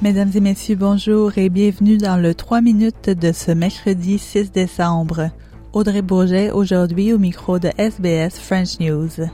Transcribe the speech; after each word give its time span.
Mesdames 0.00 0.30
et 0.34 0.40
messieurs, 0.40 0.76
bonjour 0.76 1.36
et 1.36 1.50
bienvenue 1.50 1.98
dans 1.98 2.16
le 2.16 2.34
3 2.34 2.62
minutes 2.62 3.10
de 3.10 3.30
ce 3.32 3.50
mercredi 3.50 4.18
6 4.18 4.52
décembre. 4.52 5.28
Audrey 5.74 6.00
Bourget 6.00 6.50
aujourd'hui 6.50 7.12
au 7.12 7.18
micro 7.18 7.58
de 7.58 7.68
SBS 7.76 8.40
French 8.40 8.80
News. 8.80 9.28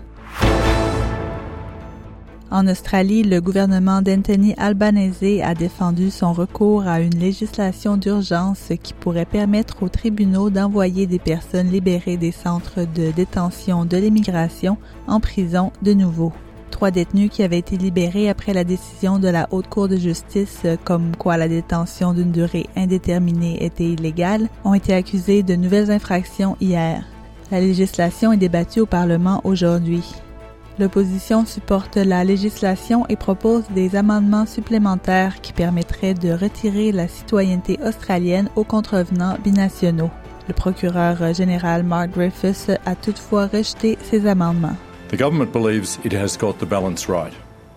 En 2.51 2.69
Australie, 2.69 3.23
le 3.23 3.41
gouvernement 3.41 4.03
d'Anthony 4.03 4.55
Albanese 4.59 5.41
a 5.43 5.55
défendu 5.55 6.11
son 6.11 6.33
recours 6.33 6.87
à 6.87 7.01
une 7.01 7.19
législation 7.19 7.97
d'urgence 7.97 8.71
qui 8.83 8.93
pourrait 8.93 9.25
permettre 9.25 9.83
aux 9.83 9.89
tribunaux 9.89 10.51
d'envoyer 10.51 11.07
des 11.07 11.19
personnes 11.19 11.71
libérées 11.71 12.16
des 12.16 12.33
centres 12.33 12.80
de 12.95 13.11
détention 13.11 13.85
de 13.85 13.97
l'immigration 13.97 14.77
en 15.07 15.21
prison 15.21 15.73
de 15.83 15.95
nouveau. 15.95 16.33
Trois 16.71 16.91
détenus 16.91 17.30
qui 17.30 17.43
avaient 17.43 17.59
été 17.59 17.77
libérés 17.77 18.29
après 18.29 18.52
la 18.52 18.65
décision 18.65 19.19
de 19.19 19.29
la 19.29 19.49
Haute 19.51 19.69
Cour 19.69 19.88
de 19.88 19.97
justice 19.97 20.63
comme 20.85 21.16
quoi 21.16 21.37
la 21.37 21.49
détention 21.49 22.13
d'une 22.13 22.33
durée 22.33 22.66
indéterminée 22.77 23.65
était 23.65 23.85
illégale 23.85 24.49
ont 24.65 24.74
été 24.74 24.93
accusés 24.93 25.43
de 25.43 25.55
nouvelles 25.55 25.91
infractions 25.91 26.57
hier. 26.61 27.05
La 27.51 27.61
législation 27.61 28.33
est 28.33 28.38
débattue 28.38 28.80
au 28.80 28.87
Parlement 28.87 29.41
aujourd'hui. 29.45 30.02
L'opposition 30.80 31.46
supporte 31.46 31.95
la 31.96 32.24
législation 32.24 33.06
et 33.09 33.15
propose 33.15 33.62
des 33.70 33.95
amendements 33.95 34.45
supplémentaires 34.45 35.41
qui 35.41 35.52
permettraient 35.52 36.15
de 36.15 36.32
retirer 36.32 36.91
la 36.91 37.06
citoyenneté 37.06 37.78
australienne 37.87 38.48
aux 38.56 38.65
contrevenants 38.65 39.38
binationaux. 39.45 40.10
Le 40.48 40.52
procureur 40.52 41.32
général 41.32 41.84
Mark 41.84 42.10
Griffiths 42.10 42.73
a 42.87 42.96
toutefois 42.96 43.46
rejeté 43.46 43.96
ces 44.02 44.26
amendements. 44.26 44.76
The 45.10 45.16
government 45.16 45.52
believes 45.52 46.01
it 46.04 46.12
has 46.12 46.37
got 46.37 46.54
the 46.59 46.66
balance 46.66 47.09
right, 47.09 47.32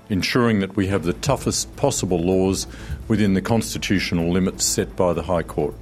ensuring 0.09 0.59
that 0.61 0.75
we 0.75 0.89
have 0.91 1.03
the 1.03 1.13
toughest 1.21 1.69
possible 1.75 2.19
laws 2.19 2.67
within 3.09 3.35
the 3.35 3.41
constitutional 3.41 4.33
limits 4.33 4.65
set 4.65 4.95
by 4.95 5.13
the 5.13 5.27
High 5.27 5.43
Court. 5.43 5.75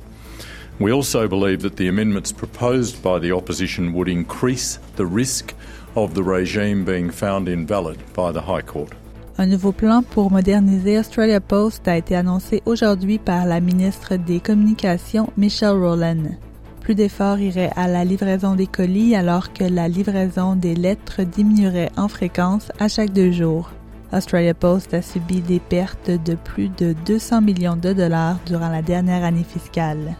We 0.77 0.91
also 0.91 1.25
believe 1.25 1.61
that 1.61 1.77
the 1.77 1.87
amendments 1.87 2.33
proposed 2.33 3.01
by 3.01 3.17
the 3.19 3.31
opposition 3.31 3.93
would 3.93 4.09
increase 4.09 4.77
the 4.97 5.05
risk 5.05 5.53
of 5.95 6.13
the 6.13 6.21
regime 6.21 6.83
being 6.83 7.09
found 7.09 7.47
invalid 7.47 7.97
by 8.13 8.33
the 8.33 8.41
High 8.41 8.61
Court. 8.61 8.89
Un 9.37 9.47
nouveau 9.47 9.71
plan 9.71 10.01
pour 10.01 10.31
moderniser 10.31 10.97
Australia 10.97 11.39
Post 11.39 11.87
a 11.87 11.95
été 11.95 12.15
annoncé 12.15 12.61
aujourd'hui 12.65 13.19
par 13.19 13.45
la 13.45 13.61
ministre 13.61 14.17
des 14.17 14.41
Communications, 14.41 15.29
Michelle 15.37 15.77
Rowland. 15.77 16.37
Plus 16.81 16.95
d'efforts 16.95 17.39
iraient 17.39 17.71
à 17.77 17.87
la 17.87 18.03
livraison 18.03 18.55
des 18.55 18.67
colis 18.67 19.15
alors 19.15 19.53
que 19.53 19.63
la 19.63 19.87
livraison 19.87 20.57
des 20.57 20.75
lettres 20.75 21.23
diminuerait 21.23 21.91
en 21.95 22.09
fréquence 22.09 22.71
à 22.79 22.89
chaque 22.89 23.13
deux 23.13 23.31
jours. 23.31 23.71
Australia 24.11 24.53
Post 24.53 24.93
a 24.93 25.01
subi 25.01 25.39
des 25.39 25.59
pertes 25.59 26.11
de 26.11 26.35
plus 26.35 26.67
de 26.67 26.93
200 27.05 27.41
millions 27.41 27.77
de 27.77 27.93
dollars 27.93 28.39
durant 28.45 28.69
la 28.69 28.81
dernière 28.81 29.23
année 29.23 29.45
fiscale. 29.45 30.15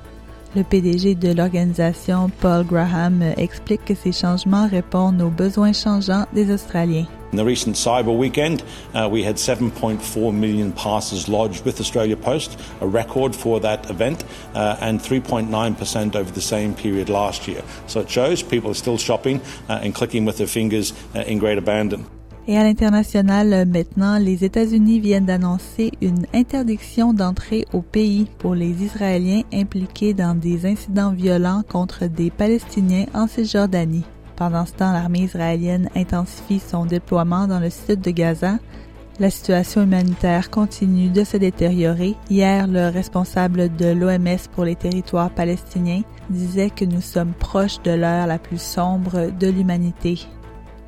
Le 0.56 0.64
PDG 0.64 1.16
de 1.16 1.34
l'organisation, 1.34 2.32
Paul 2.40 2.64
Graham, 2.64 3.22
explique 3.36 3.84
que 3.84 3.94
ces 3.94 4.14
changements 4.14 4.70
répondent 4.70 5.22
aux 5.22 5.30
besoins 5.30 5.74
changeants 5.74 6.26
des 6.34 6.50
Australiens. 6.50 7.06
In 7.34 7.38
the 7.38 7.44
recent 7.44 7.76
Cyber 7.76 8.16
Weekend, 8.16 8.64
uh, 8.94 9.10
we 9.12 9.22
had 9.22 9.36
7.4 9.36 10.32
million 10.34 10.72
passes 10.72 11.28
lodged 11.28 11.66
with 11.66 11.82
Australia 11.82 12.16
Post, 12.16 12.58
a 12.80 12.88
record 12.88 13.36
for 13.36 13.60
that 13.60 13.90
event, 13.90 14.24
uh, 14.54 14.78
and 14.80 15.02
3.9% 15.02 16.16
over 16.16 16.32
the 16.32 16.40
same 16.40 16.74
period 16.74 17.10
last 17.10 17.50
year. 17.50 17.62
So 17.88 18.00
it 18.00 18.10
shows 18.10 18.42
people 18.42 18.72
are 18.72 18.76
still 18.76 18.98
shopping 18.98 19.42
uh, 19.68 19.82
and 19.84 19.94
clicking 19.94 20.24
with 20.24 20.38
their 20.38 20.48
fingers 20.48 20.94
uh, 21.14 21.24
in 21.28 21.40
great 21.40 21.58
abandon. 21.58 22.06
Et 22.48 22.60
à 22.60 22.64
l'international, 22.64 23.66
maintenant, 23.68 24.20
les 24.20 24.44
États-Unis 24.44 25.00
viennent 25.00 25.26
d'annoncer 25.26 25.92
une 26.02 26.28
interdiction 26.32 27.12
d'entrée 27.12 27.66
au 27.74 27.82
pays 27.82 28.28
pour 28.38 28.54
les 28.54 28.84
Israéliens 28.84 29.42
impliqués 29.52 30.14
dans 30.14 30.36
des 30.36 30.68
incidents 30.68 31.12
violents 31.12 31.64
contre 31.68 32.06
des 32.06 32.30
Palestiniens 32.30 33.06
en 33.16 33.28
Cisjordanie. 33.28 34.06
Pendant 34.36 34.66
ce 34.66 34.74
temps, 34.74 34.92
l'armée 34.92 35.22
israélienne 35.22 35.90
intensifie 35.96 36.60
son 36.60 36.86
déploiement 36.86 37.48
dans 37.48 37.60
le 37.60 37.72
sud 37.72 38.02
de 38.02 38.12
Gaza. 38.12 38.60
La 39.20 39.30
situation 39.32 39.82
humanitaire 39.82 40.52
continue 40.52 41.10
de 41.10 41.24
se 41.24 41.38
détériorer. 41.38 42.16
Hier, 42.30 42.68
le 42.68 42.90
responsable 42.90 43.76
de 43.76 43.88
l'OMS 43.88 44.50
pour 44.54 44.66
les 44.66 44.76
territoires 44.76 45.32
palestiniens 45.32 46.02
disait 46.30 46.70
que 46.70 46.86
nous 46.86 47.02
sommes 47.02 47.34
proches 47.34 47.82
de 47.84 47.92
l'heure 47.92 48.28
la 48.28 48.38
plus 48.38 48.62
sombre 48.62 49.32
de 49.32 49.48
l'humanité. 49.48 50.28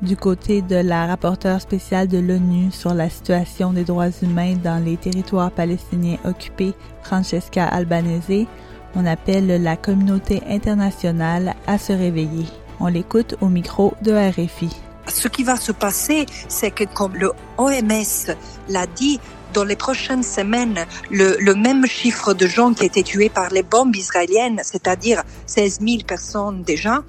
Du 0.00 0.16
côté 0.16 0.62
de 0.62 0.76
la 0.76 1.06
rapporteure 1.06 1.60
spéciale 1.60 2.06
de 2.06 2.18
l'ONU 2.18 2.70
sur 2.70 2.94
la 2.94 3.10
situation 3.10 3.72
des 3.72 3.82
droits 3.82 4.10
humains 4.22 4.54
dans 4.54 4.82
les 4.82 4.96
territoires 4.96 5.50
palestiniens 5.50 6.18
occupés, 6.24 6.72
Francesca 7.02 7.66
Albanese, 7.66 8.46
on 8.94 9.06
appelle 9.06 9.60
la 9.60 9.76
communauté 9.76 10.40
internationale 10.48 11.54
à 11.66 11.78
se 11.78 11.92
réveiller. 11.92 12.46
On 12.78 12.86
l'écoute 12.86 13.34
au 13.40 13.48
micro 13.48 13.94
de 14.02 14.12
RFI. 14.12 14.70
Ce 15.08 15.26
qui 15.26 15.42
va 15.42 15.56
se 15.56 15.72
passer, 15.72 16.26
c'est 16.48 16.70
que 16.70 16.84
comme 16.84 17.16
le 17.16 17.32
OMS 17.56 18.36
l'a 18.68 18.86
dit, 18.86 19.18
dans 19.52 19.64
les 19.64 19.76
prochaines 19.76 20.22
semaines, 20.22 20.86
le, 21.10 21.54
même 21.54 21.86
chiffre 21.86 22.34
de 22.34 22.46
gens 22.46 22.72
qui 22.74 22.84
étaient 22.84 23.02
tués 23.02 23.28
par 23.28 23.50
les 23.50 23.62
bombes 23.62 23.94
israéliennes, 23.96 24.60
c'est-à-dire 24.62 25.22
16 25.46 25.78
000 25.80 26.02
personnes 26.06 26.62
déjà, 26.62 27.02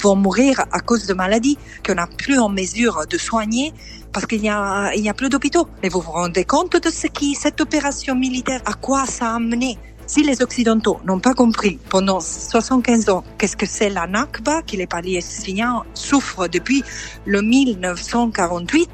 vont 0.00 0.16
mourir 0.16 0.64
à 0.72 0.80
cause 0.80 1.06
de 1.06 1.14
maladies 1.14 1.58
qu'on 1.86 1.94
n'a 1.94 2.06
plus 2.06 2.38
en 2.38 2.48
mesure 2.48 3.06
de 3.08 3.18
soigner 3.18 3.72
parce 4.12 4.26
qu'il 4.26 4.42
n'y 4.42 4.48
a 4.48 5.14
plus 5.16 5.28
d'hôpitaux. 5.28 5.66
Mais 5.82 5.88
vous 5.88 6.00
vous 6.00 6.12
rendez 6.12 6.44
compte 6.44 6.76
de 6.76 6.90
ce 6.90 7.06
qui, 7.06 7.34
cette 7.34 7.60
opération 7.60 8.14
militaire, 8.14 8.60
à 8.64 8.74
quoi 8.74 9.06
ça 9.06 9.30
a 9.30 9.34
amené? 9.34 9.78
Si 10.06 10.22
les 10.22 10.42
Occidentaux 10.42 10.98
n'ont 11.06 11.18
pas 11.18 11.32
compris 11.32 11.78
pendant 11.88 12.20
75 12.20 13.08
ans 13.08 13.24
qu'est-ce 13.38 13.56
que 13.56 13.64
c'est 13.64 13.88
la 13.88 14.06
Nakba, 14.06 14.60
que 14.60 14.76
les 14.76 14.86
Palestiniens 14.86 15.82
souffrent 15.94 16.46
depuis 16.46 16.84
le 17.24 17.40
1948, 17.40 18.90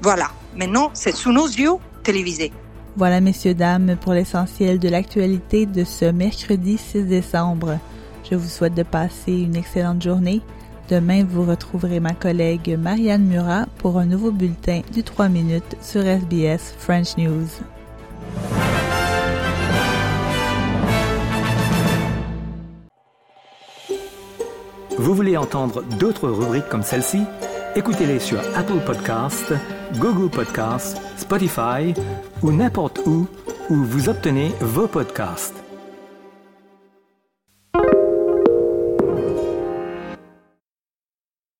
voilà, 0.00 0.30
maintenant 0.56 0.90
c'est 0.94 1.14
sous 1.14 1.32
nos 1.32 1.46
yeux 1.46 1.72
Voilà, 2.96 3.20
messieurs, 3.20 3.54
dames, 3.54 3.96
pour 4.00 4.12
l'essentiel 4.12 4.78
de 4.78 4.88
l'actualité 4.88 5.66
de 5.66 5.84
ce 5.84 6.06
mercredi 6.06 6.78
6 6.78 7.04
décembre. 7.04 7.78
Je 8.30 8.34
vous 8.34 8.48
souhaite 8.48 8.74
de 8.74 8.82
passer 8.82 9.32
une 9.32 9.56
excellente 9.56 10.02
journée. 10.02 10.40
Demain, 10.88 11.22
vous 11.28 11.44
retrouverez 11.44 12.00
ma 12.00 12.14
collègue 12.14 12.78
Marianne 12.80 13.26
Murat 13.26 13.66
pour 13.76 13.98
un 13.98 14.06
nouveau 14.06 14.30
bulletin 14.30 14.80
du 14.92 15.02
3 15.02 15.28
minutes 15.28 15.76
sur 15.82 16.00
SBS 16.00 16.74
French 16.78 17.16
News. 17.18 17.46
Vous 24.96 25.14
voulez 25.14 25.36
entendre 25.36 25.84
d'autres 26.00 26.28
rubriques 26.28 26.68
comme 26.68 26.82
celle-ci? 26.82 27.20
Écoutez-les 27.76 28.18
sur 28.18 28.40
Apple 28.56 28.80
Podcasts, 28.84 29.52
Google 29.98 30.30
Podcasts, 30.30 31.00
Spotify 31.16 31.94
ou 32.42 32.52
n'importe 32.52 33.00
où 33.06 33.26
où 33.70 33.74
vous 33.74 34.08
obtenez 34.08 34.52
vos 34.60 34.88
podcasts. 34.88 35.67